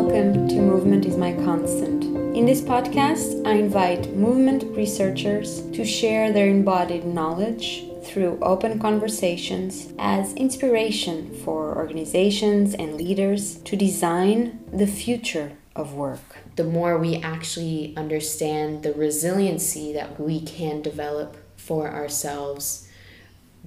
[0.00, 2.04] welcome to Movement is My Constant.
[2.34, 9.92] In this podcast, I invite movement researchers to share their embodied knowledge through open conversations
[9.98, 16.38] as inspiration for organizations and leaders to design the future of work.
[16.56, 22.88] The more we actually understand the resiliency that we can develop for ourselves,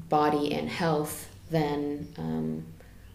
[0.09, 2.65] body and health, then um,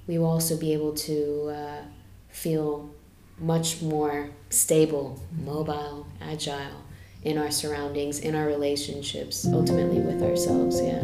[0.07, 1.83] we will also be able to uh,
[2.29, 2.95] feel
[3.41, 6.83] much more stable, mobile, agile
[7.23, 10.81] in our surroundings, in our relationships, ultimately with ourselves.
[10.81, 11.01] Yeah.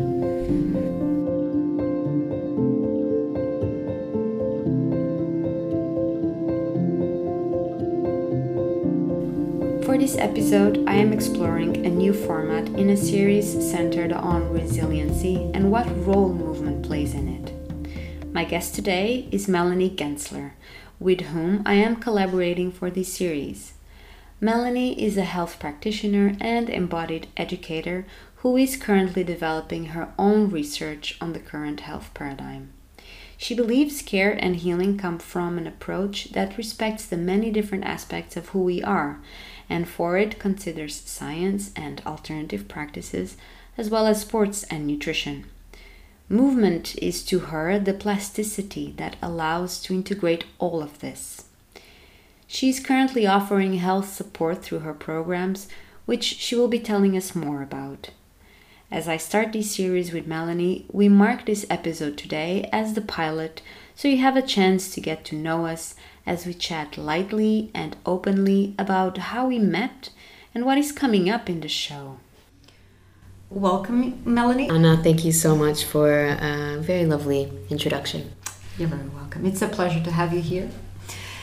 [9.84, 15.50] For this episode, I am exploring a new format in a series centered on resiliency
[15.54, 18.32] and what role movement plays in it.
[18.32, 20.52] My guest today is Melanie Gensler,
[20.98, 23.74] with whom I am collaborating for this series.
[24.40, 31.16] Melanie is a health practitioner and embodied educator who is currently developing her own research
[31.20, 32.72] on the current health paradigm.
[33.36, 38.36] She believes care and healing come from an approach that respects the many different aspects
[38.36, 39.20] of who we are,
[39.68, 43.36] and for it considers science and alternative practices,
[43.76, 45.46] as well as sports and nutrition.
[46.28, 51.44] Movement is to her the plasticity that allows to integrate all of this.
[52.46, 55.68] She is currently offering health support through her programs,
[56.06, 58.10] which she will be telling us more about.
[58.90, 63.60] As I start this series with Melanie, we mark this episode today as the pilot,
[63.94, 65.94] so you have a chance to get to know us
[66.26, 70.10] as we chat lightly and openly about how we met
[70.54, 72.18] and what is coming up in the show.
[73.50, 74.68] Welcome, Melanie.
[74.68, 78.32] Anna, thank you so much for a very lovely introduction.
[78.78, 79.46] You're very welcome.
[79.46, 80.68] It's a pleasure to have you here.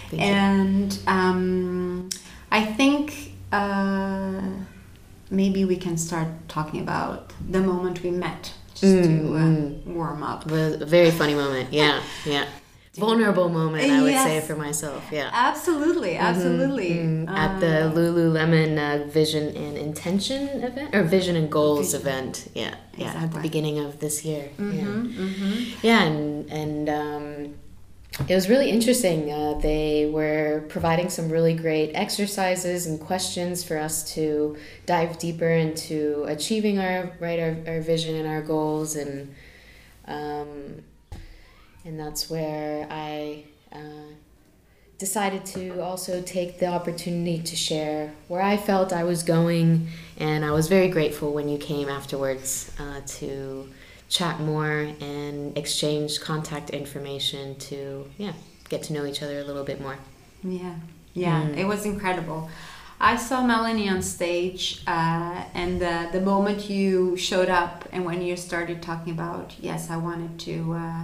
[0.09, 2.09] Thank and um,
[2.51, 4.41] I think uh,
[5.29, 9.85] maybe we can start talking about the moment we met, just Mm, to uh, mm.
[9.85, 10.51] warm up.
[10.51, 11.71] A very funny moment.
[11.71, 12.45] Yeah, yeah.
[12.95, 15.01] Vulnerable moment, I would say for myself.
[15.13, 15.29] Yeah.
[15.31, 16.89] Absolutely, absolutely.
[16.95, 22.01] Mm, at the Uh, Lululemon uh, Vision and Intention event or Vision and Goals Vision.
[22.01, 22.49] event.
[22.53, 24.49] Yeah, yeah, at the beginning of this year.
[24.59, 25.67] Yeah, mhm, mhm.
[25.81, 27.25] yeah, and and um,
[28.27, 29.31] it was really interesting.
[29.31, 35.47] Uh, they were providing some really great exercises and questions for us to dive deeper
[35.65, 39.33] into achieving our right our, our vision and our goals and.
[40.05, 40.83] Um,
[41.85, 43.43] and that's where I
[43.73, 43.79] uh,
[44.97, 49.87] decided to also take the opportunity to share where I felt I was going,
[50.17, 53.69] and I was very grateful when you came afterwards uh, to
[54.09, 58.33] chat more and exchange contact information to yeah
[58.67, 59.97] get to know each other a little bit more.
[60.43, 60.75] Yeah,
[61.13, 61.57] yeah, Mm.
[61.57, 62.49] it was incredible.
[62.99, 68.21] I saw Melanie on stage, uh, and the, the moment you showed up, and when
[68.21, 71.03] you started talking about, yes, I wanted to, uh,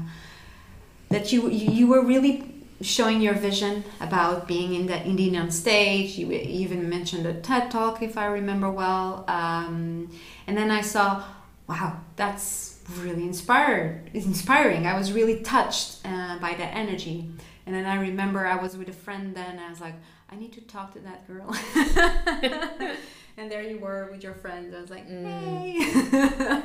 [1.09, 6.17] that you you were really showing your vision about being in the Indian on stage.
[6.17, 9.25] You even mentioned a TED talk, if I remember well.
[9.27, 10.11] Um,
[10.45, 11.23] and then I saw,
[11.67, 14.09] wow, that's really inspired.
[14.13, 14.85] It's inspiring.
[14.85, 17.29] I was really touched uh, by that energy.
[17.65, 19.59] And then I remember I was with a friend then.
[19.59, 19.95] I was like,
[20.29, 21.47] I need to talk to that girl.
[23.47, 24.75] and there you were with your friends.
[24.75, 25.79] I was like, hey.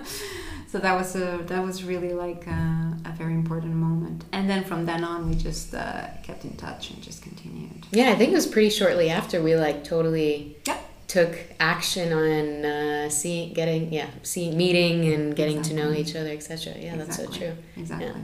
[0.66, 4.24] so that was a that was really like a, a very important moment.
[4.32, 7.86] And then from then on, we just uh, kept in touch and just continued.
[7.92, 10.78] Yeah, I think it was pretty shortly after we like totally Yeah.
[11.06, 16.30] took action on uh, seeing, getting, yeah, seeing, meeting and getting to know each other,
[16.30, 16.74] etc.
[16.80, 17.52] Yeah, that's so true.
[17.76, 18.08] Exactly.
[18.08, 18.14] Yeah.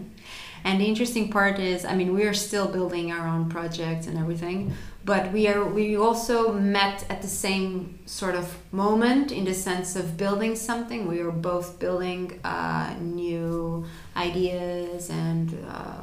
[0.64, 4.18] And the interesting part is, I mean, we are still building our own projects and
[4.18, 4.72] everything,
[5.08, 9.96] but we are we also met at the same sort of moment in the sense
[9.96, 11.08] of building something.
[11.08, 16.02] We were both building uh, new ideas and uh,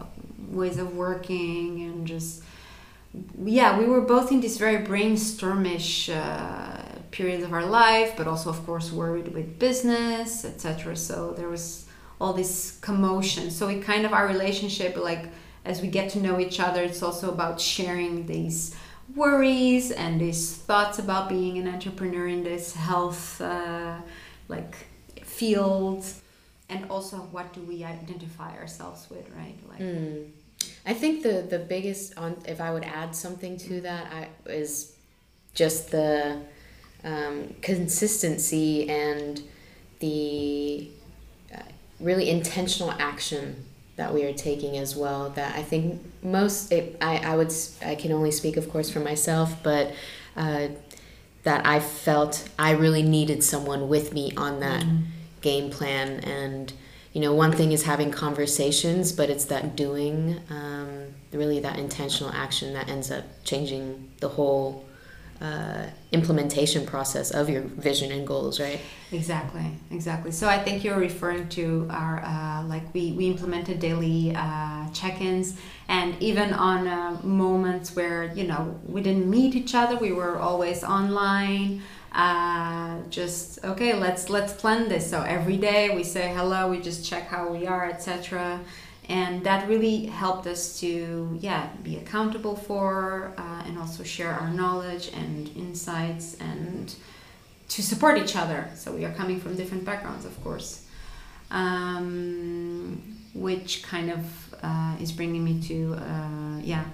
[0.49, 2.41] ways of working and just
[3.43, 6.81] yeah, we were both in this very brainstormish uh,
[7.11, 10.97] period of our life, but also, of course, worried with business, etc.
[10.97, 11.85] So there was
[12.19, 13.51] all this commotion.
[13.51, 15.25] So it kind of our relationship, like
[15.63, 18.75] as we get to know each other, it's also about sharing these
[19.15, 23.97] worries and these thoughts about being an entrepreneur in this health, uh,
[24.47, 24.87] like
[25.23, 26.05] field,
[26.69, 29.57] and also what do we identify ourselves with, right?
[29.69, 29.79] Like.
[29.79, 30.29] Mm.
[30.85, 34.95] I think the the biggest on if I would add something to that I is
[35.53, 36.41] just the
[37.03, 39.41] um, consistency and
[39.99, 40.89] the
[41.53, 41.61] uh,
[41.99, 43.65] really intentional action
[43.95, 47.53] that we are taking as well that I think most it, I, I would
[47.83, 49.93] I can only speak of course for myself but
[50.35, 50.67] uh,
[51.43, 55.03] that I felt I really needed someone with me on that mm.
[55.41, 56.73] game plan and
[57.13, 62.31] you know one thing is having conversations but it's that doing um, really that intentional
[62.31, 64.84] action that ends up changing the whole
[65.41, 68.79] uh, implementation process of your vision and goals, right?
[69.11, 70.31] Exactly, exactly.
[70.31, 75.57] So I think you're referring to our uh, like we we implemented daily uh, check-ins,
[75.87, 80.37] and even on uh, moments where you know we didn't meet each other, we were
[80.37, 81.81] always online.
[82.13, 85.09] Uh, just okay, let's let's plan this.
[85.09, 88.61] So every day we say hello, we just check how we are, etc
[89.09, 94.49] and that really helped us to yeah be accountable for uh, and also share our
[94.49, 96.95] knowledge and insights and
[97.67, 98.69] to support each other.
[98.75, 100.85] So we are coming from different backgrounds of course.
[101.51, 106.85] Um, which kind of uh, is bringing me to uh, yeah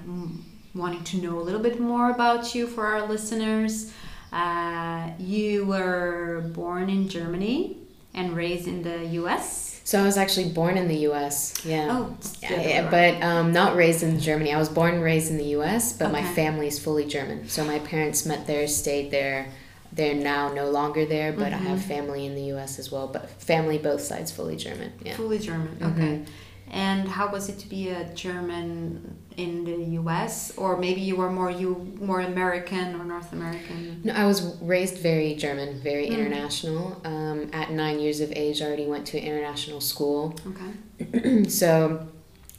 [0.73, 3.93] wanting to know a little bit more about you for our listeners.
[4.33, 7.77] Uh, you were born in germany
[8.13, 11.65] and raised in the us so I was actually born in the U.S.
[11.65, 11.87] Yeah.
[11.89, 14.53] Oh, yeah, but um, not raised in Germany.
[14.53, 16.21] I was born and raised in the U.S., but okay.
[16.21, 17.47] my family is fully German.
[17.49, 19.51] So my parents met there, stayed there.
[19.91, 21.65] They're now no longer there, but mm-hmm.
[21.65, 21.87] I have mm-hmm.
[21.87, 22.79] family in the U.S.
[22.79, 23.07] as well.
[23.07, 24.93] But family both sides fully German.
[25.03, 25.15] Yeah.
[25.15, 25.77] Fully German.
[25.81, 26.01] Okay.
[26.01, 26.31] Mm-hmm.
[26.71, 30.55] And how was it to be a German in the U.S.
[30.57, 34.01] or maybe you were more you more American or North American?
[34.03, 36.17] No, I was raised very German, very mm.
[36.17, 37.01] international.
[37.05, 40.35] Um, at nine years of age, I already went to an international school.
[40.47, 41.43] Okay.
[41.49, 42.07] so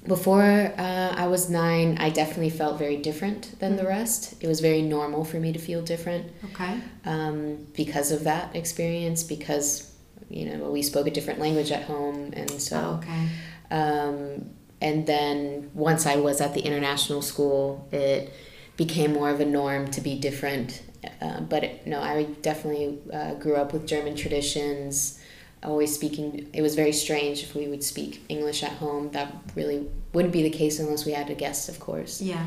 [0.07, 3.79] before uh, I was nine, I definitely felt very different than mm.
[3.79, 4.35] the rest.
[4.43, 6.33] It was very normal for me to feel different.
[6.53, 6.81] Okay.
[7.05, 9.93] Um, because of that experience, because
[10.29, 12.77] you know we spoke a different language at home, and so.
[12.77, 13.29] Oh, okay
[13.73, 14.51] um,
[14.83, 18.33] and then once I was at the international school, it
[18.77, 20.83] became more of a norm to be different.
[21.21, 25.21] Uh, but it, no, I definitely uh, grew up with German traditions.
[25.63, 29.13] Always speaking, it was very strange if we would speak English at home.
[29.13, 32.21] That really wouldn't be the case unless we had a guest, of course.
[32.21, 32.45] Yeah.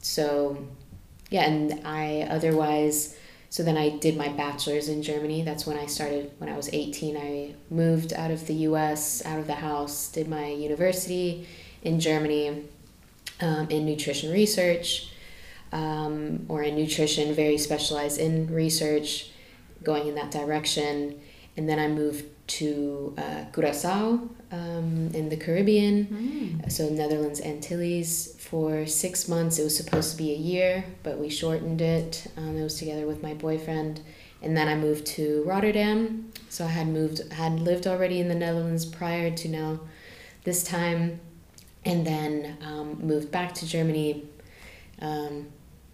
[0.00, 0.58] So,
[1.30, 3.16] yeah, and I otherwise
[3.50, 5.42] so then I did my bachelor's in Germany.
[5.42, 7.16] That's when I started, when I was 18.
[7.16, 11.46] I moved out of the US, out of the house, did my university
[11.82, 12.64] in Germany
[13.40, 15.10] um, in nutrition research
[15.72, 19.30] um, or in nutrition, very specialized in research,
[19.82, 21.20] going in that direction.
[21.56, 24.20] And then I moved to uh, Curacao
[24.50, 26.06] um, in the Caribbean,
[26.62, 26.72] mm.
[26.72, 29.58] so Netherlands Antilles, for six months.
[29.58, 32.26] It was supposed to be a year, but we shortened it.
[32.36, 34.00] Um, it was together with my boyfriend.
[34.40, 36.32] And then I moved to Rotterdam.
[36.48, 39.80] So I had moved, had lived already in the Netherlands prior to now
[40.44, 41.20] this time.
[41.88, 44.28] And then um, moved back to Germany.
[45.00, 45.48] Um,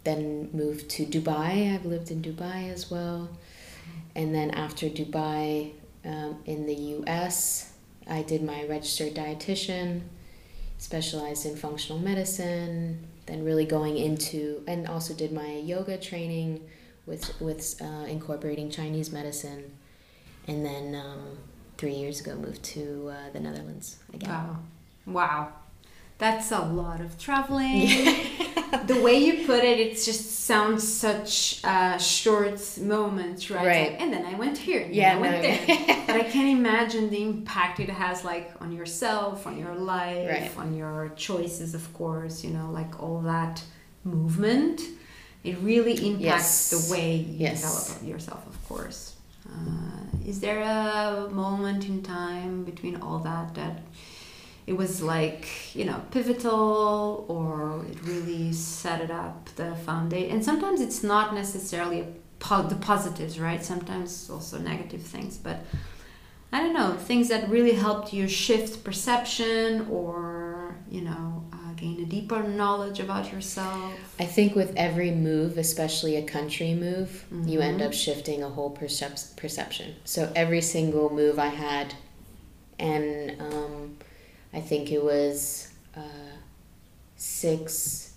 [0.04, 1.74] then moved to Dubai.
[1.74, 3.30] I've lived in Dubai as well.
[4.14, 5.72] And then after Dubai,
[6.04, 7.72] um, in the US,
[8.06, 10.02] I did my registered dietitian
[10.78, 16.60] specialized in functional medicine, then really going into, and also did my yoga training
[17.06, 19.72] with, with uh, incorporating Chinese medicine.
[20.46, 21.38] And then um,
[21.78, 24.28] three years ago moved to uh, the Netherlands again.
[24.28, 24.58] Wow.
[25.06, 25.52] Wow.
[26.18, 27.82] That's a lot of traveling.
[27.82, 28.82] Yeah.
[28.86, 33.66] the way you put it, it just sounds such a short moment, right?
[33.66, 33.90] Right.
[33.92, 34.86] Like, and then I went here.
[34.90, 35.42] Yeah, I went no.
[35.42, 35.66] there.
[36.06, 40.56] but I can't imagine the impact it has, like on yourself, on your life, right.
[40.56, 42.44] on your choices, of course.
[42.44, 43.62] You know, like all that
[44.04, 44.80] movement.
[45.42, 46.70] It really impacts yes.
[46.70, 47.60] the way you yes.
[47.60, 49.16] develop yourself, of course.
[49.46, 53.82] Uh, is there a moment in time between all that that
[54.66, 60.44] it was like you know pivotal or it really set it up the foundation and
[60.44, 62.06] sometimes it's not necessarily
[62.38, 65.60] po- the positives right sometimes also negative things but
[66.52, 72.00] i don't know things that really helped you shift perception or you know uh, gain
[72.00, 77.48] a deeper knowledge about yourself i think with every move especially a country move mm-hmm.
[77.48, 77.88] you end mm-hmm.
[77.88, 81.94] up shifting a whole percep- perception so every single move i had
[82.78, 83.96] and um,
[84.54, 86.00] I think it was uh,
[87.16, 88.14] six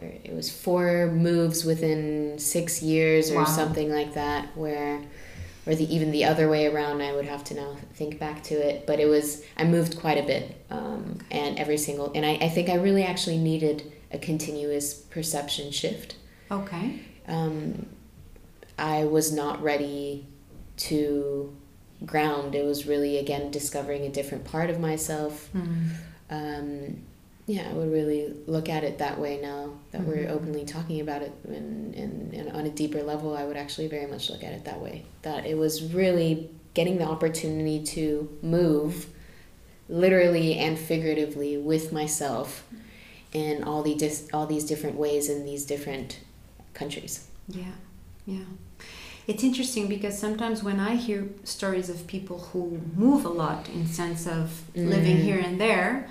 [0.00, 3.44] or it was four moves within six years or wow.
[3.44, 5.02] something like that where
[5.66, 8.54] or the even the other way around i would have to now think back to
[8.54, 12.38] it but it was i moved quite a bit um, and every single and I,
[12.40, 16.16] I think i really actually needed a continuous perception shift.
[16.50, 17.00] Okay.
[17.28, 17.86] Um,
[18.78, 20.26] i was not ready
[20.78, 21.54] to
[22.04, 22.54] ground.
[22.54, 25.48] It was really again discovering a different part of myself.
[25.54, 25.90] Mm.
[26.30, 26.96] Um,
[27.46, 30.30] yeah, I would really look at it that way now that we're Mhm.
[30.30, 34.06] openly talking about it, and, and, and on a deeper level, I would actually very
[34.06, 35.02] much look at it that way.
[35.22, 39.08] That it was really getting the opportunity to move,
[39.88, 42.64] literally and figuratively, with myself,
[43.32, 46.20] in all the dis- all these different ways in these different
[46.72, 47.26] countries.
[47.48, 47.64] Yeah,
[48.26, 48.44] yeah.
[49.26, 53.86] It's interesting because sometimes when I hear stories of people who move a lot in
[53.86, 55.22] sense of living Mm.
[55.22, 56.08] here and there,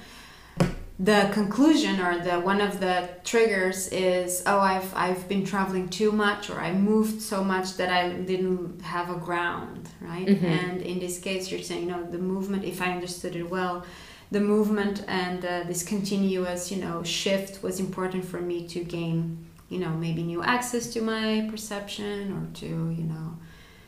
[0.99, 6.11] the conclusion or the one of the triggers is oh I've I've been traveling too
[6.11, 10.27] much or I moved so much that I didn't have a ground, right?
[10.27, 10.43] Mhm.
[10.43, 13.85] And in this case you're saying no the movement if I understood it well
[14.31, 19.37] the movement and uh, this continuous you know shift was important for me to gain
[19.69, 23.37] you know maybe new access to my perception or to you know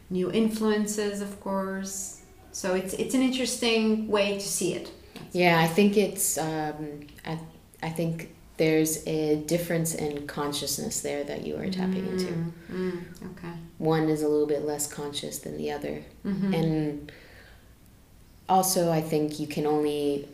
[0.09, 2.21] new influences of course
[2.51, 4.91] so it's it's an interesting way to see it
[5.33, 6.37] Yeah, I think it's.
[6.37, 7.39] Um, I,
[7.81, 8.13] I think
[8.57, 12.31] there's a difference in consciousness there that you are tapping into.
[12.33, 12.97] Mm, mm,
[13.31, 15.95] okay One is a little bit less conscious than the other,
[16.25, 16.53] Mhm.
[16.59, 17.11] and
[18.49, 20.27] also I think you can only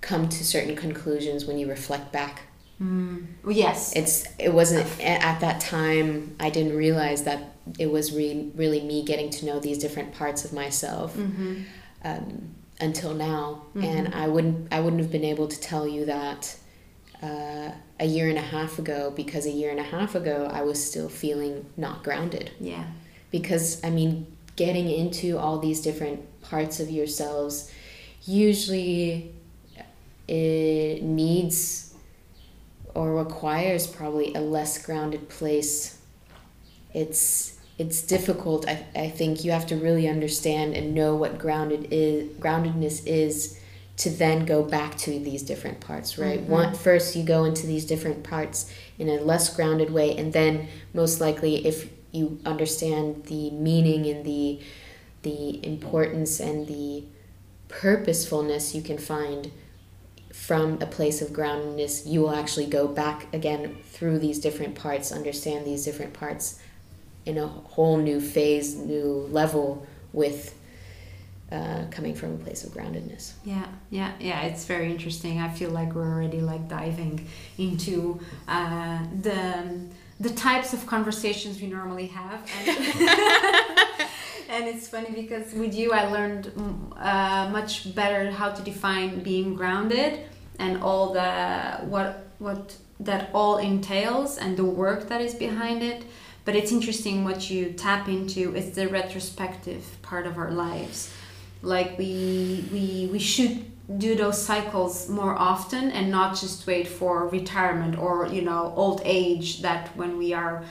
[0.00, 2.42] come to certain conclusions when you reflect back.
[2.80, 3.26] Mm.
[3.42, 7.40] Well, yes It's it wasn't at that time I didn't realize that
[7.78, 11.64] it was re- really me getting to know these different parts of myself Mhm.
[12.04, 13.84] um, until now, Mhm.
[13.84, 16.54] and I wouldn't I wouldn't have been able to tell you that
[17.22, 20.60] uh, a year and a half ago because a year and a half ago I
[20.62, 22.84] was still feeling not grounded yeah
[23.30, 27.70] because I mean getting into all these different parts of yourselves
[28.26, 29.32] usually
[30.28, 31.85] it needs
[32.96, 35.98] or requires probably a less grounded place
[36.94, 41.88] it's it's difficult I, I think you have to really understand and know what grounded
[41.90, 43.60] is groundedness is
[43.98, 46.48] to then go back to these different parts right Mhm.
[46.48, 50.68] One, first you go into these different parts in a less grounded way and then
[50.94, 54.58] most likely if you understand the meaning and the
[55.22, 57.04] the importance and the
[57.68, 59.50] purposefulness you can find
[60.36, 65.10] from a place of groundedness you will actually go back again through these different parts
[65.10, 66.60] understand these different parts
[67.24, 70.54] in a whole new phase new level with
[71.50, 74.42] uh, coming from a place of groundedness Yeah, yeah, yeah.
[74.42, 75.38] It's very interesting.
[75.40, 77.26] I feel like we're already like diving
[77.56, 79.80] into uh, the
[80.18, 82.68] the types of conversations we normally have, and,
[84.48, 86.52] and it's funny because with you, I learned
[86.96, 90.20] uh, much better how to define being grounded
[90.58, 96.04] and all the what what that all entails and the work that is behind it.
[96.44, 98.54] But it's interesting what you tap into.
[98.54, 101.12] is the retrospective part of our lives
[101.62, 103.64] like we we we should
[103.98, 109.00] do those cycles more often and not just wait for retirement or you know old
[109.04, 110.64] age that when we are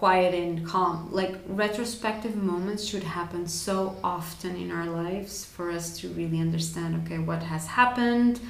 [0.00, 1.08] quiet and calm.
[1.12, 6.90] Like retrospective moments should happen so often in our lives for us to really understand
[7.00, 8.40] okay what has happened.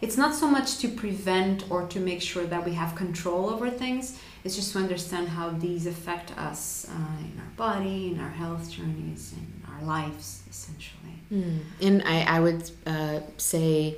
[0.00, 3.70] It's not so much to prevent or to make sure that we have control over
[3.70, 4.18] things.
[4.42, 8.64] It's just to understand how these affect us uh, in our body in our health
[8.76, 11.16] journeys in our lives essentially.
[11.32, 11.60] Mm.
[11.86, 13.96] And I, I would uh, say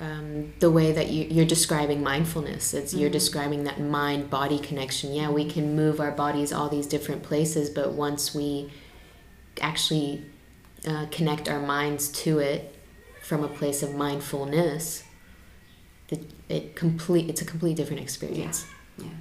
[0.00, 3.12] um, the way that you, you're describing mindfulness, it's you're Mhm.
[3.20, 5.12] describing that mind body connection.
[5.12, 8.70] Yeah, we can move our bodies all these different places, but once we
[9.60, 10.22] actually
[10.86, 12.74] uh, connect our minds to it
[13.22, 15.02] from a place of mindfulness,
[16.08, 18.64] it, it complete it's a complete different experience.
[18.68, 18.74] Yeah,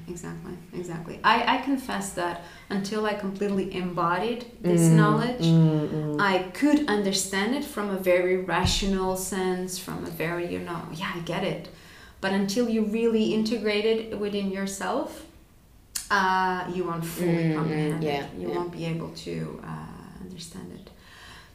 [0.07, 1.19] exactly, exactly.
[1.24, 6.19] I, I confess that until I completely embodied this Mm, knowledge, mm, mm.
[6.19, 11.12] I could understand it from a very rational sense, from a very, you know, yeah,
[11.15, 11.69] I get it.
[12.22, 15.25] But until you really integrate it within yourself,
[16.10, 18.29] uh, you won't fully Mm, mm, comprehend yeah, it.
[18.39, 18.55] You yeah.
[18.55, 20.89] won't be able to uh, understand it.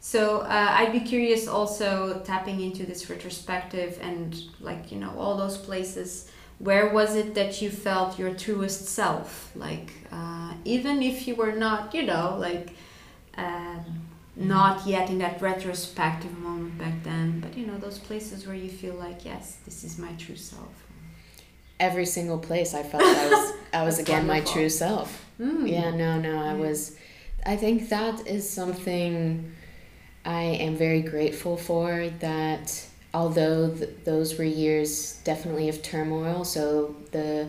[0.00, 0.46] So uh,
[0.78, 6.28] I'd be curious also tapping into this retrospective and like, you know, all those places
[6.59, 11.52] where was it that you felt your truest self like uh, even if you were
[11.52, 12.71] not you know like
[13.37, 13.85] um,
[14.37, 18.68] not yet in that retrospective moment back then but you know those places where you
[18.71, 20.73] feel like yes this is my true self
[21.80, 25.25] Every single place I felt I was I was again my true self.
[25.40, 25.68] Mm.
[25.68, 26.61] Yeah, no, no, I Yeah.
[26.61, 26.94] was.
[27.44, 29.50] I think that is something
[30.25, 32.09] I am very grateful for.
[32.21, 37.49] That although th- those were years definitely of turmoil, so the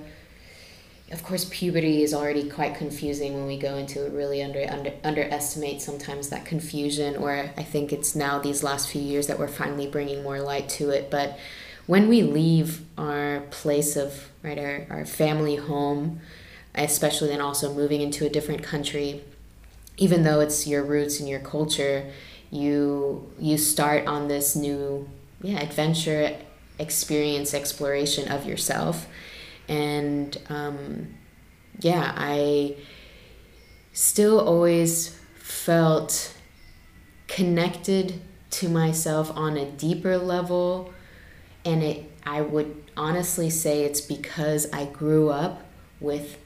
[1.14, 4.12] of course, puberty is already quite confusing when we go into it.
[4.14, 7.18] Really under, under underestimate sometimes that confusion.
[7.18, 10.70] Or I think it's now these last few years that we're finally bringing more light
[10.70, 11.12] to it.
[11.12, 11.38] But
[11.86, 16.20] when we leave our place of right our, our family home,
[16.74, 19.22] especially then also moving into a different country,
[19.98, 22.12] even though it's your roots and your culture,
[22.50, 25.08] you you start on this new
[25.44, 26.36] yeah adventure
[26.80, 29.08] experience exploration of yourself.
[29.70, 31.14] And um,
[31.80, 32.76] yeah i
[33.94, 36.36] still always felt
[37.28, 38.22] connected
[38.52, 40.94] to myself on a deeper level.
[41.66, 45.66] And it i would honestly say it's because i grew up
[46.00, 46.38] with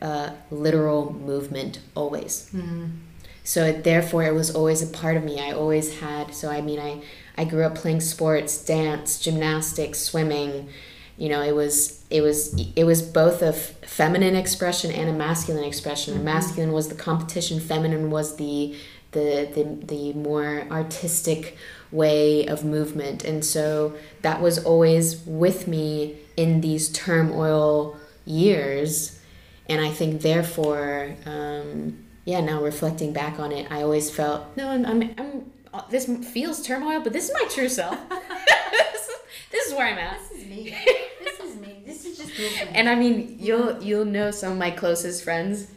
[0.00, 2.50] a literal movement always.
[2.54, 2.98] Mm.
[3.44, 5.40] so it, therefore it was always a part of me.
[5.40, 7.02] I always had so i mean i
[7.38, 10.68] i grew up playing sports dance gymnastics swimming.
[11.16, 15.64] You know it was it was it was both a feminine expression and a masculine
[15.64, 16.14] expression.
[16.14, 16.24] Mm-hmm.
[16.24, 18.76] masculine was the competition feminine was the
[19.12, 21.56] the the, the more artistic
[21.90, 23.24] way of movement.
[23.24, 29.18] And so that was always with me in these turmoil years.
[29.70, 34.68] And i think therefore um, yeah now reflecting back on it i always felt no
[34.68, 35.50] i'm, I'm, I'm
[35.90, 37.98] this feels turmoil but this is my true self
[39.50, 40.76] this is where i'm at this is me
[41.22, 42.76] this is me this is just movement.
[42.76, 45.68] and i mean you'll you'll know some of my closest friends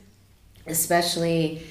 [0.67, 1.63] especially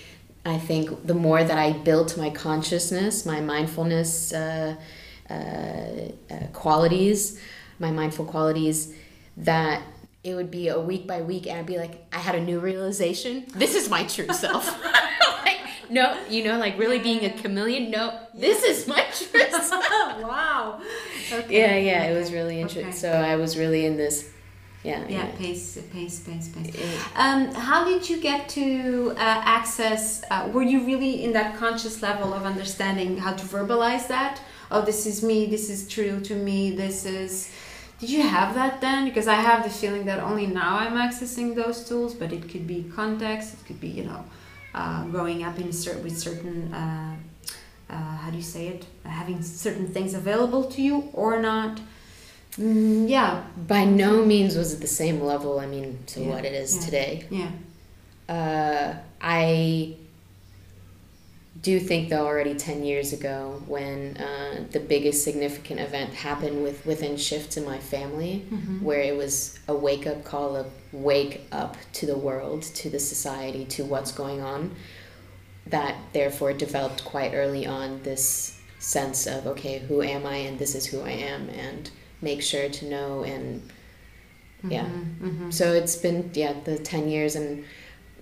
[0.44, 4.76] I think the more that I built my consciousness, my mindfulness uh,
[5.28, 7.38] uh, uh, qualities,
[7.78, 8.94] my mindful qualities,
[9.37, 9.82] that
[10.25, 12.58] it would be a week by week, and I'd be like, I had a new
[12.58, 13.44] realization.
[13.54, 14.66] This is my true self.
[15.44, 15.60] like,
[15.90, 17.90] no, you know, like really being a chameleon.
[17.90, 19.70] No, this is my self.
[20.23, 20.80] wow.
[21.32, 21.59] Okay.
[21.59, 22.12] Yeah, yeah, okay.
[22.12, 22.88] it was really interesting.
[22.88, 22.97] Okay.
[22.97, 24.30] So I was really in this
[24.82, 25.37] yeah yeah, yeah.
[25.37, 26.75] pace pace pace pace
[27.14, 32.00] um, how did you get to uh, access uh, were you really in that conscious
[32.00, 36.35] level of understanding how to verbalize that oh this is me this is true to
[36.35, 37.52] me this is
[37.99, 41.54] did you have that then because i have the feeling that only now i'm accessing
[41.54, 44.24] those tools but it could be context it could be you know
[44.74, 47.16] uh, growing up in with certain uh,
[47.88, 51.80] uh, how do you say it having certain things available to you or not
[52.59, 53.42] Mm, yeah.
[53.68, 56.28] By no means was it the same level, I mean, to yeah.
[56.28, 56.85] what it is yeah.
[56.85, 57.26] today.
[57.30, 57.50] Yeah.
[58.28, 59.96] Uh, I
[61.62, 66.85] do think though already 10 years ago when uh, the biggest significant event happened with
[66.87, 68.83] within shifts in my family mm-hmm.
[68.83, 72.99] where it was a wake up call of wake up to the world to the
[72.99, 74.75] society to what's going on
[75.66, 80.75] that therefore developed quite early on this sense of okay who am i and this
[80.75, 81.90] is who i am and
[82.23, 83.70] make sure to know and
[84.68, 85.51] yeah mm-hmm, mm-hmm.
[85.51, 87.64] so it's been yeah the 10 years and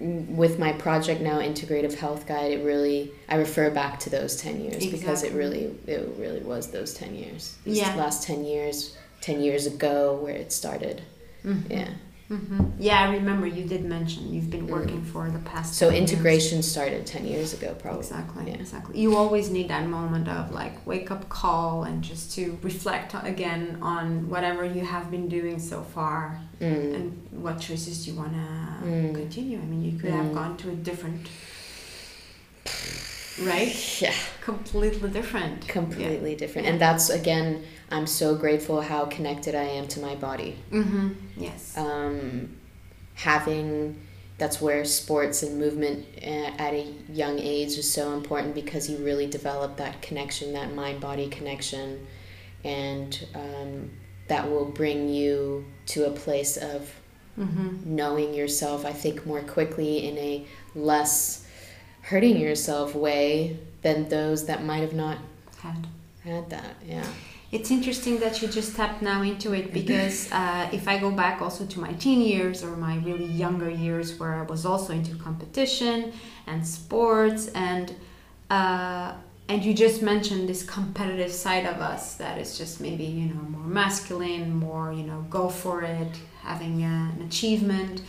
[0.00, 4.61] with my project now integrative health guide it really i refer back to those 10
[4.61, 4.98] years exactly.
[4.98, 7.94] because it really it really was those 10 years these yeah.
[7.96, 11.02] last 10 years 10 years ago where it started
[11.44, 11.72] mm-hmm.
[11.72, 11.88] yeah
[12.30, 12.72] Mm-hmm.
[12.78, 15.06] Yeah, I remember you did mention you've been working mm.
[15.06, 15.74] for the past.
[15.74, 16.70] So integration years.
[16.70, 18.00] started ten years ago, probably.
[18.00, 18.56] Exactly, yeah.
[18.56, 19.00] exactly.
[19.00, 23.78] You always need that moment of like wake up call and just to reflect again
[23.80, 26.94] on whatever you have been doing so far mm.
[26.94, 29.14] and what choices you want to mm.
[29.14, 29.58] continue.
[29.58, 30.34] I mean, you could have mm.
[30.34, 31.28] gone to a different
[33.42, 34.01] right?
[34.01, 34.14] Yeah.
[34.42, 35.66] Completely different.
[35.68, 36.38] Completely yeah.
[36.38, 36.68] different.
[36.68, 40.57] And that's, again, I'm so grateful how connected I am to my body.
[40.70, 41.09] Mm-hmm.
[41.37, 41.77] Yes.
[41.77, 42.57] Um,
[43.14, 44.01] having,
[44.38, 49.27] that's where sports and movement at a young age is so important because you really
[49.27, 52.07] develop that connection, that mind body connection.
[52.64, 53.90] And um,
[54.29, 56.92] that will bring you to a place of
[57.38, 57.79] mm-hmm.
[57.85, 61.46] knowing yourself, I think, more quickly in a less
[62.09, 65.18] hurting yourself way than those that might have not
[65.61, 65.87] had
[66.25, 66.75] had that.
[66.85, 67.07] Yeah.
[67.53, 71.42] It's interesting that you just tapped now into it because uh, if I go back
[71.42, 75.16] also to my teen years or my really younger years where I was also into
[75.16, 76.12] competition
[76.47, 77.94] and sports and
[78.51, 79.12] uh,
[79.51, 83.42] and you just mentioned this competitive side of us that is just maybe you know
[83.57, 88.01] more masculine, more you know go for it, having an achievement.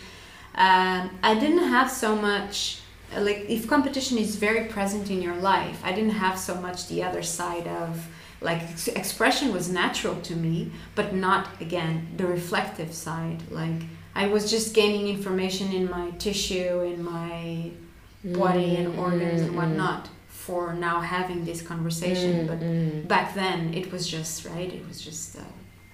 [0.55, 2.79] Um, I didn't have so much
[3.17, 7.03] like if competition is very present in your life i didn't have so much the
[7.03, 8.07] other side of
[8.41, 8.61] like
[8.95, 13.41] expression was natural to me but not again the reflective side.
[13.51, 13.81] Like
[14.15, 17.71] i was just gaining information in my tissue in my
[18.23, 19.57] body and mm, organs and mm, mm.
[19.57, 22.59] whatnot for now having this conversation but
[23.07, 24.73] back then it was just right?
[24.73, 25.41] It was just uh,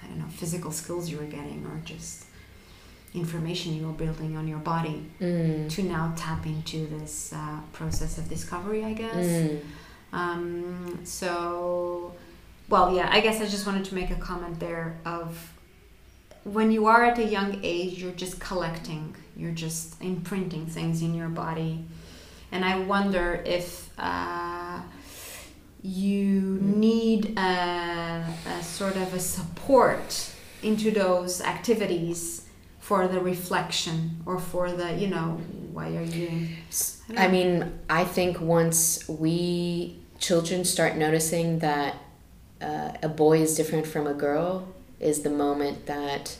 [0.04, 2.25] i don't know physical skills you were getting or just
[3.16, 5.70] information you're building on your body Mm.
[5.70, 9.26] to now tap into this uh, process of discovery, I guess.
[9.26, 9.60] Mm.
[10.14, 12.14] Um, so,
[12.70, 15.52] well, yeah, I guess I just wanted to make a comment there of
[16.44, 21.14] when you are at a young age, you're just collecting, you're just imprinting things in
[21.16, 21.84] your body.
[22.52, 24.80] And I wonder if uh,
[25.82, 30.32] you need a, a sort of a support
[30.64, 32.46] into those activities
[32.86, 35.42] for the reflection or for the, you know,
[35.74, 36.50] why are you doing
[37.18, 41.96] I mean, I think once we children start noticing that
[42.62, 44.68] uh, a boy is different from a girl
[45.00, 46.38] is the moment that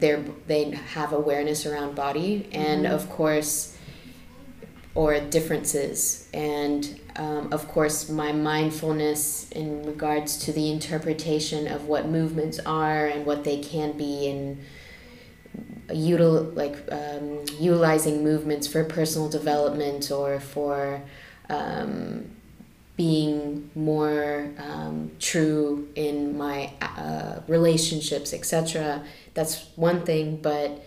[0.00, 2.92] they're they have awareness around body and Mhm.
[2.96, 3.76] of course
[4.94, 6.26] or differences.
[6.32, 13.06] And um, of course my mindfulness in regards to the interpretation of what movements are
[13.06, 14.58] and what they can be and
[15.88, 21.02] util like um, utilizing movements for personal development or for
[21.48, 22.30] um,
[22.96, 29.04] being more um, true in my uh, relationships, etc.
[29.34, 30.84] That's one thing, but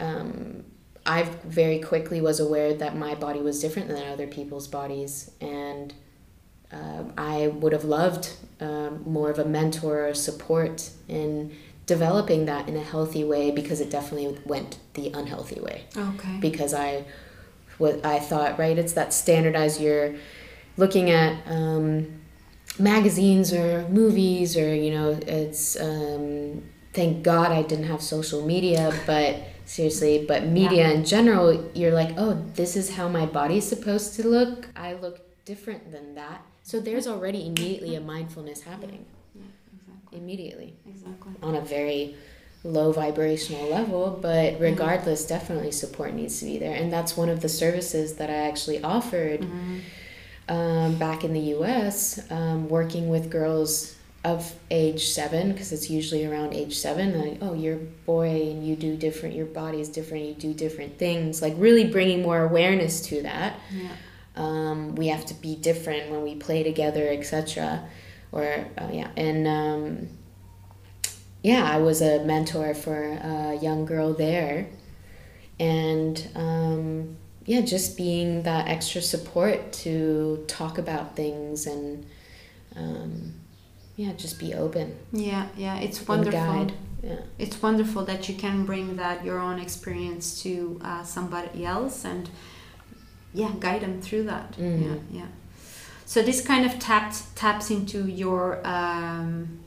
[0.00, 0.64] um,
[1.04, 5.92] I very quickly was aware that my body was different than other people's bodies, and
[6.72, 11.52] um I would have loved um, more of a mentor or support in
[11.86, 16.38] developing that in a healthy way because it definitely went the unhealthy way Okay.
[16.40, 17.04] because I
[17.78, 20.14] what I thought right it's that standardized you're
[20.76, 22.20] looking at um,
[22.78, 28.92] magazines or movies or you know it's um, thank God I didn't have social media
[29.06, 34.14] but seriously but media in general you're like oh this is how my body's supposed
[34.16, 39.18] to look I look different than that so there's already immediately a mindfulness happening Yeah.
[40.12, 41.32] Immediately Exactly.
[41.42, 42.14] on a very
[42.64, 47.40] low vibrational level but regardless definitely support needs to be there and that's one of
[47.40, 49.80] the services that i actually offered Mhm.
[50.48, 56.24] um, back in the us um, working with girls of age seven because it's usually
[56.24, 59.88] around age seven like oh you're a boy and you do different your body is
[59.88, 63.88] different you do different things like really bringing more awareness to that Yeah.
[64.36, 67.82] um, we have to be different when we play together etc
[68.32, 70.08] or uh, yeah and um,
[71.42, 74.66] yeah i was a mentor for a young girl there
[75.60, 77.16] and um,
[77.46, 82.06] yeah just being that extra support to talk about things and
[82.76, 83.34] um,
[83.96, 86.40] yeah just be open Yeah, yeah, it's wonderful.
[86.40, 91.64] guide yeah It's wonderful that you can bring that your own experience to uh, somebody
[91.66, 92.30] else and
[93.34, 94.52] yeah, guide them through that.
[94.58, 94.82] Mhm.
[94.82, 95.26] Yeah, yeah.
[96.06, 99.60] So this kind of taps taps into your um,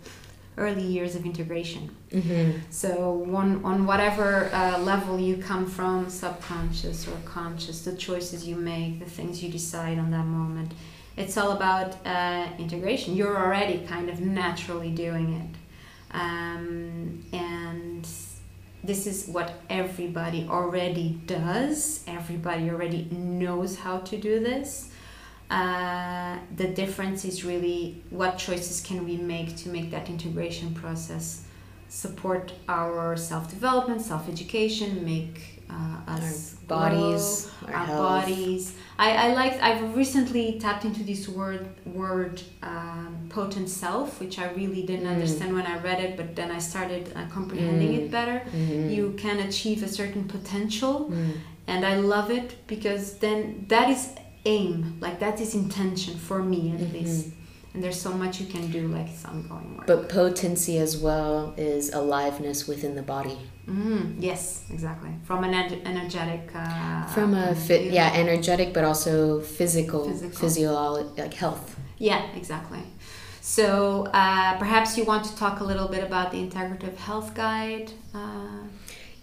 [0.57, 1.89] early years of integration.
[2.11, 2.59] mm-hmm.
[2.69, 8.55] So on on whatever uh, level you come from, subconscious or conscious, the choices you
[8.55, 10.73] make, the things you decide on that moment,
[11.17, 13.15] it's all about uh, integration.
[13.15, 18.07] You're already kind of naturally doing it, um, and
[18.83, 22.03] this is what everybody already does.
[22.07, 24.91] Everybody already knows how to do this.
[25.49, 31.43] Uh, the difference is really what choices can we make to make that integration process
[31.87, 38.73] support our self development, self education, make uh, us our bodies grow, our, our, bodies.
[38.97, 39.53] I, I like.
[39.61, 45.11] I've recently tapped into this word word um, potent self, which I really didn't Mm.
[45.13, 47.99] understand when I read it, but then I started uh, comprehending Mm.
[47.99, 48.41] it better.
[48.51, 48.93] Mhm.
[48.95, 51.33] You can achieve a certain potential, Mm.
[51.67, 54.09] and I love it because then that is
[54.45, 56.93] aim, like that is intention for me at Mhm.
[56.93, 57.27] least.
[57.73, 59.85] And there's so much you can do, like it's ongoing work.
[59.87, 65.09] but potency as well is aliveness within the body Mm, yes, exactly.
[65.23, 66.43] From an ener- energetic.
[66.55, 70.03] Uh, from a fit yeah energetic but also physical
[70.41, 71.11] Physical.
[71.17, 72.83] like health Yeah, exactly.
[73.41, 73.67] So
[74.13, 77.91] uh, perhaps you want to talk a little bit about the Integrative Health Guide.
[78.13, 78.61] Uh,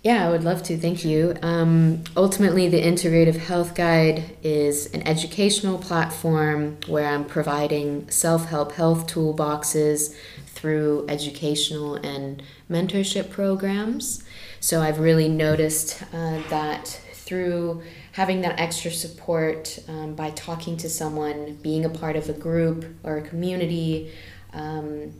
[0.02, 0.76] yeah i would love to.
[0.76, 1.36] Thank you.
[1.42, 9.06] Um, ultimately the integrative health guide is an educational platform where i'm providing self-help health
[9.12, 10.14] toolboxes
[10.46, 14.24] through educational and mentorship programs.
[14.60, 20.90] So i've really noticed uh, that through having that extra support um, by talking to
[20.90, 24.12] someone, being a part of a group or a community,
[24.52, 25.14] um,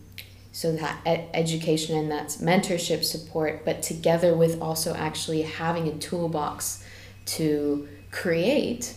[0.52, 5.92] so that ed- education and that's mentorship support, but together with also actually having a
[5.98, 6.84] toolbox
[7.24, 8.94] to create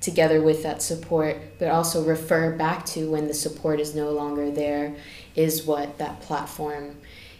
[0.00, 4.50] together with that support, but also refer back to when the support is no longer
[4.50, 4.94] there,
[5.34, 6.96] is what that platform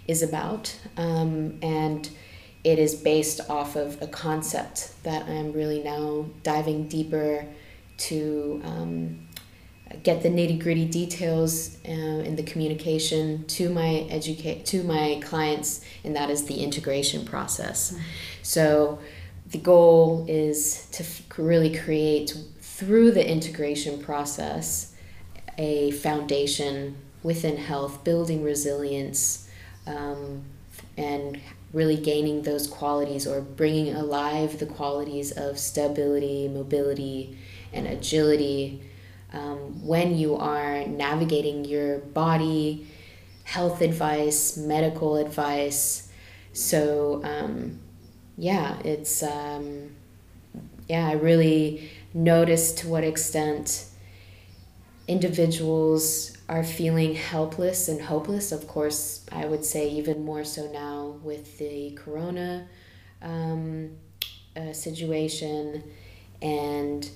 [0.08, 0.74] is about.
[0.96, 2.08] Um, and
[2.64, 7.46] it is based off of a concept that I'm really now diving deeper
[7.98, 9.27] to um,
[10.02, 15.84] get the nitty gritty details uh, in the communication to my educate to my clients,
[16.04, 17.92] and that is the integration process.
[17.92, 18.02] Mm-hmm.
[18.42, 18.98] So
[19.50, 24.94] the goal is to f- really create through the integration process
[25.56, 29.48] a foundation within health, building resilience,
[29.86, 30.44] um,
[30.96, 31.40] and
[31.72, 37.36] really gaining those qualities or bringing alive the qualities of stability, mobility,
[37.72, 38.80] and agility
[39.32, 42.86] um, when you are navigating your body,
[43.44, 46.08] health advice, medical advice.
[46.52, 47.80] So, um,
[48.36, 49.90] yeah, it's, um,
[50.88, 53.84] yeah, I really noticed to what extent
[55.06, 58.52] individuals are feeling helpless and hopeless.
[58.52, 62.66] Of course, I would say even more so now with the corona
[63.20, 63.96] um,
[64.56, 65.84] uh, situation,
[66.40, 67.08] and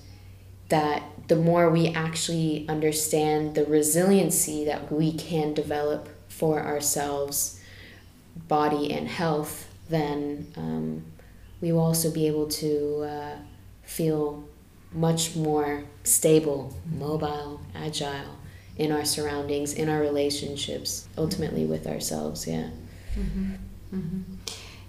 [0.69, 7.59] that the more we actually understand the resiliency that we can develop for ourselves,
[8.47, 11.05] body and health, then um,
[11.61, 13.35] we will also be able to uh,
[13.83, 14.43] feel
[14.91, 18.37] much more stable, mobile, agile
[18.77, 22.47] in our surroundings, in our relationships, ultimately with ourselves.
[22.47, 22.69] Yeah.
[23.17, 23.53] Mm-hmm.
[23.93, 24.21] Mm-hmm.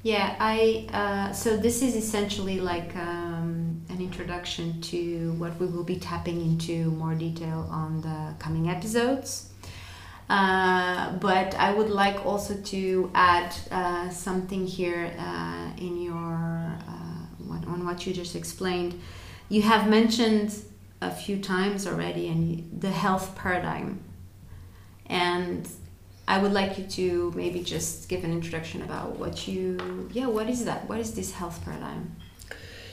[0.03, 0.87] Yeah, I.
[0.93, 3.64] Uh, so this is essentially like um,
[3.95, 9.51] an introduction to what we will be tapping into more detail on the coming episodes.
[10.29, 16.35] Uh, but I would like also to add uh, something here uh, in your
[16.89, 19.01] uh, what, on what you just explained.
[19.49, 20.57] You have mentioned
[21.01, 24.01] a few times already and the health paradigm.
[25.07, 25.69] And
[26.27, 30.49] i would like you to maybe just give an introduction about what you yeah what
[30.49, 30.89] is that?
[30.89, 32.17] What is this health paradigm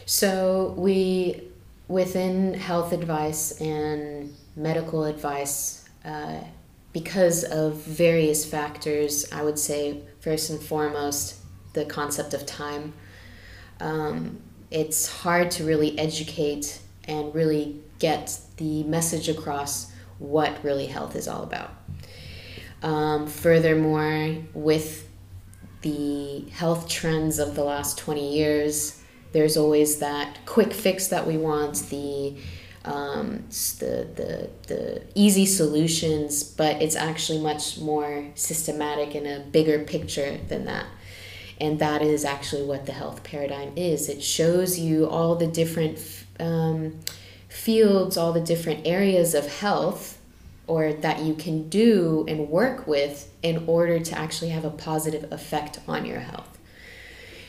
[0.05, 1.43] so we
[1.87, 6.39] within health advice and medical advice uh,
[6.93, 11.35] because of various factors i would say first and foremost
[11.73, 12.93] the concept of time
[13.79, 21.15] um, it's hard to really educate and really get the message across what really health
[21.15, 21.71] is all about.
[22.81, 25.07] Um, furthermore, with
[25.81, 29.00] the health trends of the last 20 years,
[29.31, 32.35] there's always that quick fix that we want, the
[32.83, 33.43] um,
[33.79, 40.39] the, the, the easy solutions, but it's actually much more systematic and a bigger picture
[40.47, 40.87] than that.
[41.59, 44.09] And that is actually what the health paradigm is.
[44.09, 45.99] It shows you all the different
[46.39, 46.99] um,
[47.49, 50.19] fields, all the different areas of health
[50.65, 55.31] or that you can do and work with in order to actually have a positive
[55.31, 56.57] effect on your health.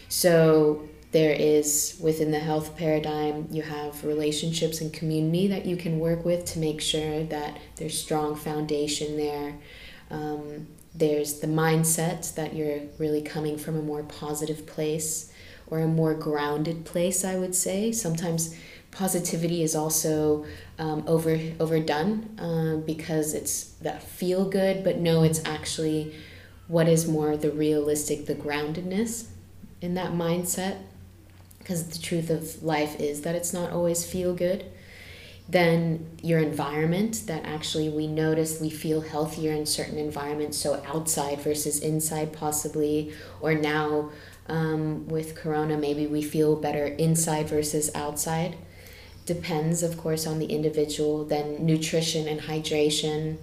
[0.09, 5.99] So, there is within the health paradigm, you have relationships and community that you can
[5.99, 9.55] work with to make sure that there's strong foundation there.
[10.11, 15.31] Um, there's the mindset that you're really coming from a more positive place
[15.67, 17.93] or a more grounded place, I would say.
[17.93, 18.57] Sometimes
[18.91, 20.47] positivity is also
[20.79, 26.15] um, over overdone uh, because it's that feel good, but no, it's actually
[26.69, 29.27] what is more the realistic, the groundedness
[29.81, 30.79] in that mindset.
[31.63, 34.65] Because the truth of life is that it's not always feel good
[35.49, 41.41] then your environment that actually we notice we feel healthier in certain environments so outside
[41.41, 44.11] versus inside possibly or now
[44.47, 48.57] um, with corona maybe we feel better inside versus outside.
[49.27, 53.37] Depends of course on the individual then nutrition and hydration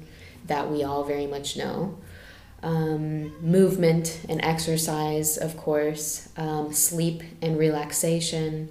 [0.48, 1.98] that we all very much know
[2.62, 8.70] um, movement and exercise of course um, sleep and relaxation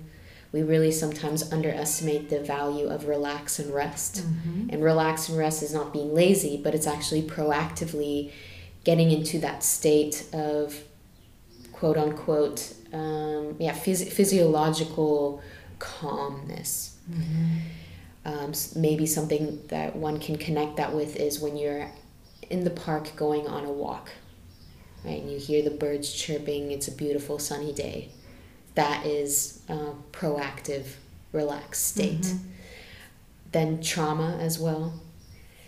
[0.53, 4.23] we really sometimes underestimate the value of relax and rest.
[4.23, 4.71] Mm-hmm.
[4.71, 8.33] And relax and rest is not being lazy, but it's actually proactively
[8.85, 10.83] getting into that state of
[11.73, 15.43] quote unquote, um, yeah, phys- physiological
[15.79, 16.97] calmness.
[17.11, 17.59] Mm-hmm.
[18.25, 21.89] Um, maybe something that one can connect that with is when you're
[22.51, 24.11] in the park going on a walk,
[25.05, 25.21] right?
[25.21, 28.11] And you hear the birds chirping, it's a beautiful sunny day
[28.79, 30.85] that is a proactive,
[31.33, 32.21] relaxed state.
[32.21, 32.49] Mm-hmm.
[33.51, 35.01] Then trauma as well.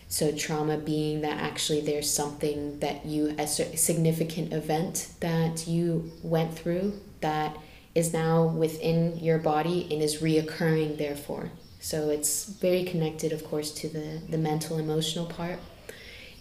[0.07, 6.55] So, trauma being that actually there's something that you, a significant event that you went
[6.55, 7.57] through that
[7.97, 11.51] is now within your body and is reoccurring, therefore.
[11.81, 15.59] So, it's very connected, of course, to the, the mental, emotional part.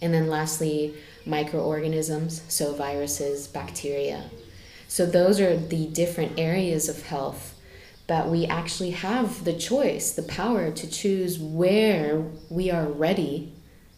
[0.02, 0.94] And then, lastly,
[1.26, 4.30] microorganisms, so viruses, bacteria,
[4.90, 7.54] So those are the different areas of health
[8.08, 13.52] that we actually have the choice, the power to choose where we are ready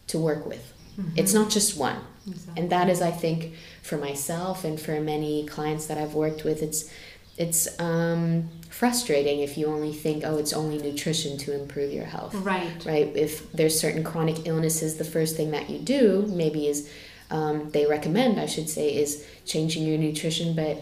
[0.05, 0.71] to work with.
[0.99, 1.17] Mm-hmm.
[1.17, 1.97] It's not just one.
[2.27, 2.61] Exactly.
[2.61, 6.61] And that is, I think, for myself and for many clients that I've worked with,
[6.61, 6.91] it's
[7.37, 12.35] it's um, frustrating if you only think, oh, it's only nutrition to improve your health.
[12.35, 12.85] Right.
[12.85, 13.15] Right.
[13.15, 16.89] If there's certain chronic illnesses, the first thing that you do maybe is
[17.31, 20.55] um, they recommend, I should say, is changing your nutrition.
[20.55, 20.77] But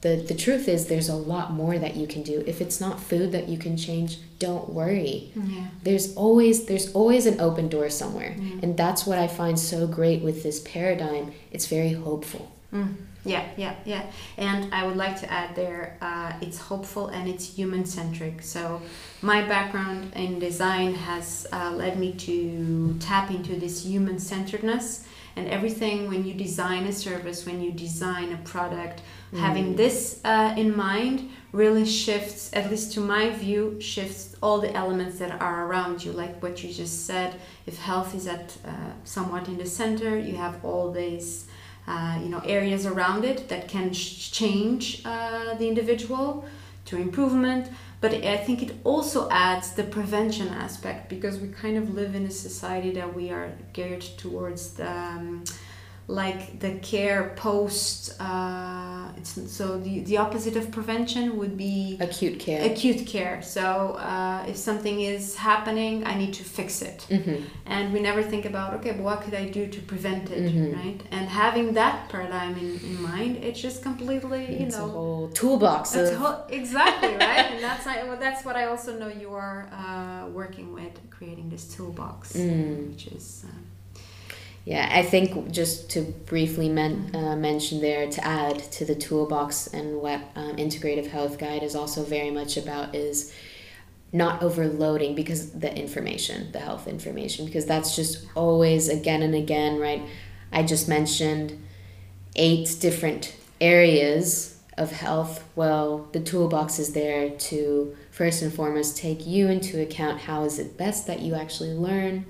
[0.00, 2.42] the, the truth is, there's a lot more that you can do.
[2.46, 5.32] If it's not food that you can change, don't worry.
[5.34, 5.66] Yeah.
[5.82, 10.22] There's always there's always an open door somewhere, and that's what I find so great
[10.22, 11.32] with this paradigm.
[11.50, 12.52] It's very hopeful.
[12.72, 12.96] Mm.
[13.26, 14.06] Yeah, yeah, yeah.
[14.36, 18.42] And I would like to add there, uh, it's hopeful and it's human centric.
[18.42, 18.80] So
[19.20, 25.48] my background in design has uh, led me to tap into this human centeredness and
[25.48, 29.38] everything when you design a service, when you design a product, mm.
[29.38, 34.72] having this uh, in mind really shifts, at least to my view, shifts all the
[34.74, 36.12] elements that are around you.
[36.12, 37.34] Like what you just said,
[37.66, 41.45] if health is at uh, somewhat in the center, you have all these
[41.86, 46.44] uh, you know areas around it that can change uh, the individual
[46.86, 47.68] to improvement.
[47.98, 52.24] But i think it also adds the prevention aspect because we kind of live in
[52.26, 55.44] a society that we are geared towards the um,
[56.08, 62.38] like the care post uh, it's so the, the opposite of prevention would be acute
[62.38, 67.42] care acute care so uh, if something is happening i need to fix it mm-hmm.
[67.66, 70.76] and we never think about okay but what could i do to prevent it mm-hmm.
[70.76, 74.88] right and having that paradigm in, in mind it's just completely you it's know a
[74.88, 76.14] whole toolbox of...
[76.14, 80.72] whole, exactly right and that's well, that's what i also know you are uh, working
[80.72, 82.90] with creating this toolbox mm.
[82.90, 83.52] which is uh,
[84.66, 89.68] yeah, I think just to briefly men, uh, mention there to add to the toolbox
[89.68, 93.32] and what um, integrative health guide is also very much about is
[94.12, 99.78] not overloading because the information, the health information, because that's just always again and again,
[99.78, 100.02] right?
[100.50, 101.64] I just mentioned
[102.34, 105.44] eight different areas of health.
[105.54, 110.58] Well, the toolbox is there to first and foremost take you into account how is
[110.58, 112.26] it best that you actually learn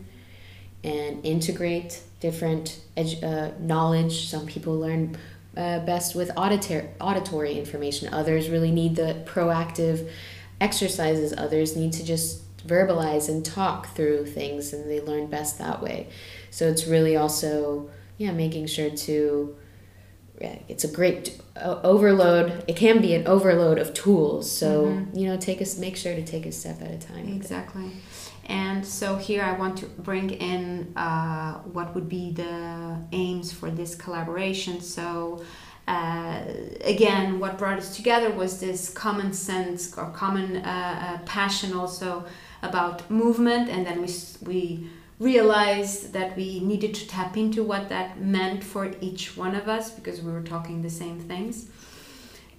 [0.86, 4.28] and integrate different edu- uh, knowledge.
[4.28, 5.16] Some people learn
[5.56, 8.12] uh, best with auditory, auditory information.
[8.12, 10.08] Others really need the proactive
[10.60, 11.34] exercises.
[11.36, 16.08] Others need to just verbalize and talk through things, and they learn best that way.
[16.50, 19.56] So it's really also yeah making sure to
[20.40, 22.64] yeah, it's a great uh, overload.
[22.68, 24.50] It can be an overload of tools.
[24.50, 25.18] So mm-hmm.
[25.18, 27.28] you know, take us make sure to take a step at a time.
[27.28, 27.90] Exactly.
[28.46, 33.70] And so here I want to bring in uh, what would be the aims for
[33.70, 34.80] this collaboration.
[34.80, 35.44] So
[35.88, 36.42] uh,
[36.84, 42.24] again, what brought us together was this common sense or common uh, uh passion also
[42.62, 44.10] about movement, and then we
[44.42, 49.68] we realized that we needed to tap into what that meant for each one of
[49.68, 51.68] us because we were talking the same things.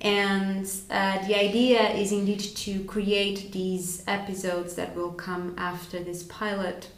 [0.02, 6.24] And uh, the idea is indeed to create these episodes that will come after this
[6.24, 6.90] pilot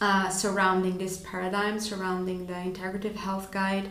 [0.00, 3.88] uh, surrounding this paradigm, surrounding the integrative health guide,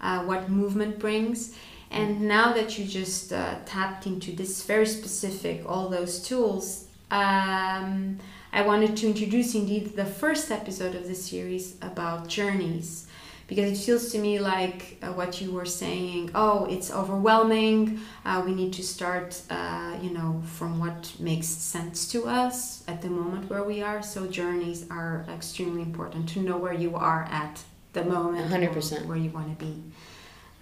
[0.00, 1.56] uh, what movement brings.
[1.90, 8.18] And now that you just uh, tapped into this very specific, all those tools, um,
[8.52, 13.06] I wanted to introduce indeed the first episode of the series about journeys
[13.46, 18.42] because it feels to me like uh, what you were saying oh it's overwhelming uh,
[18.44, 23.08] we need to start uh, you know from what makes sense to us at the
[23.08, 24.02] moment where we are.
[24.02, 29.16] So journeys are extremely important to know where you are at the moment 100% where
[29.16, 29.82] you want to be.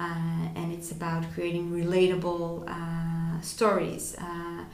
[0.00, 4.64] Uh, and it's about creating relatable uh, stories uh,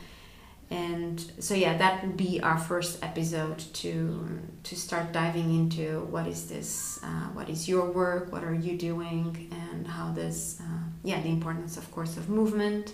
[0.71, 6.27] and so yeah that would be our first episode to to start diving into what
[6.27, 10.65] is this uh, what is your work what are you doing and how this uh,
[11.03, 12.93] yeah the importance of course of movement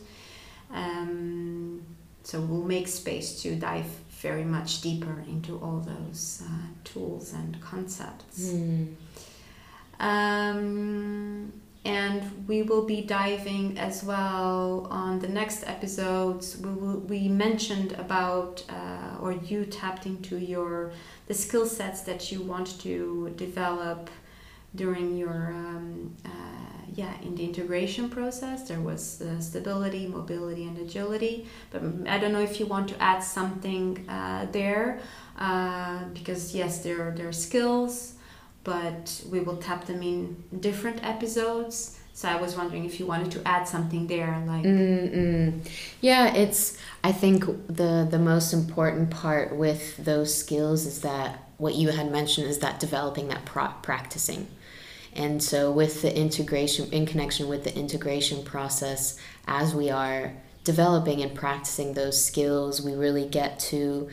[0.73, 1.83] um,
[2.23, 3.87] so we'll make space to dive
[4.21, 8.89] very much deeper into all those uh, tools and concepts mm.
[10.01, 11.53] um,
[11.87, 16.57] and we will be diving as well on the next episodes.
[16.59, 20.93] We, will, we mentioned about uh, or you tapped into your
[21.29, 24.11] the skill sets that you want to develop
[24.75, 26.29] during your um, uh,
[26.93, 28.67] yeah in the integration process.
[28.67, 31.47] There was uh, stability mobility and agility.
[31.71, 34.99] But i don't know if you want to add something uh, there
[35.39, 38.16] uh, because yes there, are, there are skills
[38.67, 42.01] but we will tap them in different episodes.
[42.15, 44.65] So I was wondering if you wanted to add something there, like.
[44.65, 45.61] Mm-mm.
[46.01, 46.77] Yeah, it's.
[47.05, 52.11] I think the the most important part with those skills is that what you had
[52.11, 54.49] mentioned is that developing that pro- practicing,
[55.15, 60.33] and so with the integration in connection with the integration process, as we are
[60.65, 64.09] developing and practicing those skills, we really get to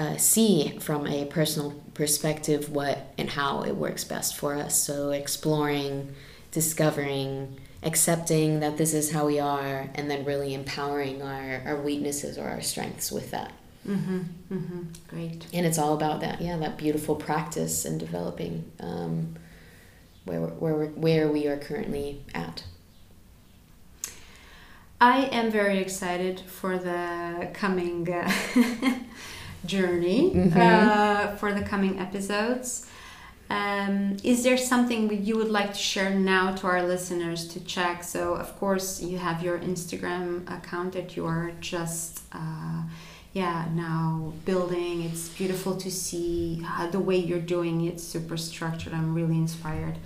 [0.00, 4.74] uh, see from a personal perspective what and how it works best for us.
[4.82, 6.14] So exploring
[6.50, 12.38] discovering, accepting that this is how we are, and then really empowering our, our weaknesses
[12.38, 13.52] or our strengths with that.
[13.86, 14.20] Mm-hmm,
[14.50, 14.82] mm-hmm.
[15.08, 15.46] Great.
[15.52, 19.36] And it's all about that, yeah, that beautiful practice and developing um,
[20.24, 22.64] where, where, where we are currently at.
[25.00, 28.30] I am very excited for the coming uh,
[29.64, 30.60] journey, mm-hmm.
[30.60, 32.86] uh, for the coming episodes.
[33.50, 38.04] Um, is there something you would like to share now to our listeners to check?
[38.04, 42.82] So, of course, you have your Instagram account that you are just, uh,
[43.32, 45.02] yeah, now building.
[45.02, 48.94] It's beautiful to see how the way you're doing it, super structured.
[48.94, 49.98] I'm really inspired.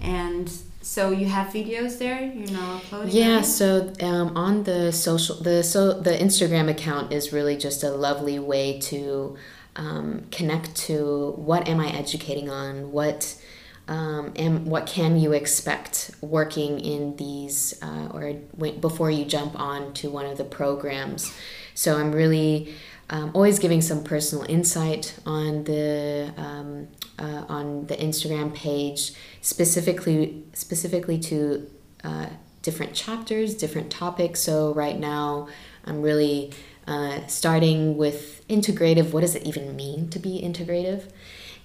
[0.00, 0.48] And
[0.84, 2.22] so you have videos there?
[2.22, 7.32] You know uploading yeah so um, on the social the so the instagram account is
[7.32, 9.36] really just a lovely way to
[9.76, 13.40] um, connect to what am I educating on, what
[13.86, 18.32] um, and what can you expect working in these uh, or
[18.80, 21.34] before you jump on to one of the programs.
[21.74, 22.74] So I'm really
[23.10, 26.88] um, always giving some personal insight on the um,
[27.18, 31.70] uh, on the Instagram page, specifically specifically to
[32.02, 32.26] uh,
[32.62, 34.40] different chapters, different topics.
[34.40, 35.48] So right now,
[35.84, 36.52] I'm really
[36.86, 39.12] uh, starting with integrative.
[39.12, 41.10] What does it even mean to be integrative?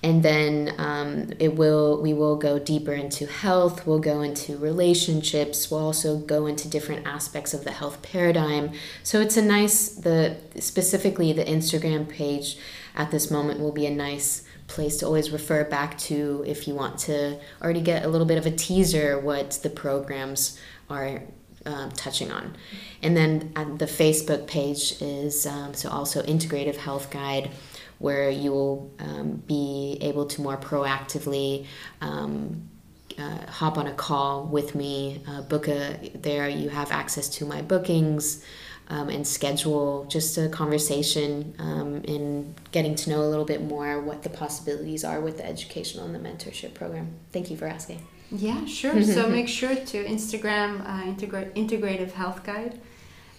[0.01, 3.85] And then um, it will we will go deeper into health.
[3.85, 5.69] We'll go into relationships.
[5.69, 8.71] We'll also go into different aspects of the health paradigm.
[9.03, 12.57] So it's a nice the specifically the Instagram page
[12.95, 16.75] at this moment will be a nice place to always refer back to if you
[16.75, 20.59] want to already get a little bit of a teaser what the programs
[20.89, 21.23] are
[21.65, 22.55] um, touching on.
[23.01, 27.51] And then uh, the Facebook page is um, so also Integrative Health Guide,
[27.97, 31.65] where you will um, be able to more proactively.
[32.01, 32.69] Um,
[33.17, 36.47] uh, hop on a call with me, uh, book a there.
[36.47, 38.45] You have access to my bookings,
[38.89, 44.01] um, and schedule just a conversation um, in getting to know a little bit more
[44.01, 47.13] what the possibilities are with the educational and the mentorship program.
[47.31, 48.05] Thank you for asking.
[48.31, 49.01] Yeah, sure.
[49.15, 52.79] so make sure to Instagram uh, integra- Integrative Health Guide,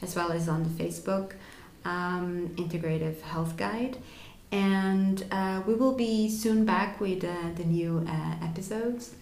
[0.03, 1.33] as well as on the Facebook
[1.85, 3.99] um, Integrative Health Guide.
[4.53, 9.15] And uh, we will be soon back with uh, the new uh, episodes.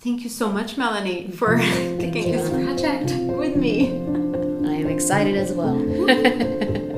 [0.00, 1.56] Thank you so much, Melanie, for
[1.98, 3.88] taking this project with me.
[3.88, 5.74] I am excited as well.